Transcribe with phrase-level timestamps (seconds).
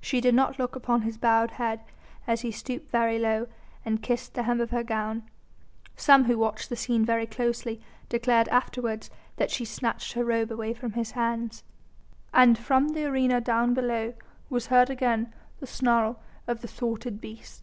[0.00, 1.78] She did not look upon his bowed head
[2.26, 3.46] as he stooped very low
[3.84, 5.22] and kissed the hem of her gown;
[5.94, 10.74] some who watched the scene very closely declared afterwards that she snatched her robe away
[10.74, 11.62] from his hands.
[12.34, 14.14] And from the arena down below
[14.50, 16.18] was heard again the snarl
[16.48, 17.62] of the thwarted beast.